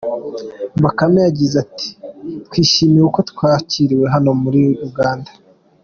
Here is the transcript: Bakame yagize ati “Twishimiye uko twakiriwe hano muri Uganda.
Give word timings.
Bakame 0.83 1.19
yagize 1.27 1.55
ati 1.65 1.87
“Twishimiye 2.45 3.03
uko 3.09 3.19
twakiriwe 3.31 4.05
hano 4.13 4.29
muri 4.43 4.61
Uganda. 4.87 5.31